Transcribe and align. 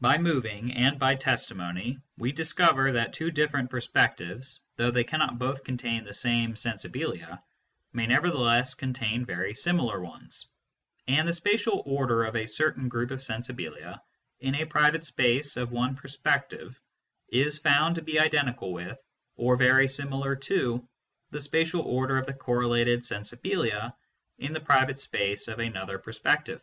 By 0.00 0.18
moving, 0.18 0.72
and 0.74 1.00
by 1.00 1.16
testimony, 1.16 1.98
we 2.16 2.30
discover 2.30 2.92
that 2.92 3.12
two 3.12 3.32
different 3.32 3.70
perspectives, 3.70 4.60
though 4.76 4.92
they 4.92 5.02
cannot 5.02 5.40
both 5.40 5.64
contain 5.64 6.04
the 6.04 6.14
same" 6.14 6.54
sensibilia," 6.54 7.42
may 7.92 8.06
nevertheless 8.06 8.74
contain 8.74 9.24
very 9.26 9.52
similar 9.52 10.00
ones; 10.00 10.46
and 11.08 11.26
the 11.26 11.32
spatial 11.32 11.82
order 11.86 12.22
of 12.22 12.36
a 12.36 12.46
certain 12.46 12.88
group 12.88 13.10
of 13.10 13.18
"sensibilia" 13.18 14.00
in 14.38 14.54
a 14.54 14.64
private 14.64 15.04
space 15.04 15.56
of 15.56 15.72
one 15.72 15.96
perspective 15.96 16.78
is 17.30 17.58
found 17.58 17.96
to 17.96 18.02
be 18.02 18.20
identical 18.20 18.72
with, 18.72 19.04
or 19.34 19.56
very 19.56 19.88
similar 19.88 20.36
to, 20.36 20.88
the 21.32 21.40
spatial 21.40 21.80
order 21.80 22.16
of 22.16 22.26
the 22.26 22.32
correlated" 22.32 23.00
sensibilia" 23.04 23.92
in 24.38 24.52
the 24.52 24.60
private 24.60 25.00
space 25.00 25.48
of 25.48 25.58
another 25.58 25.98
perspective. 25.98 26.62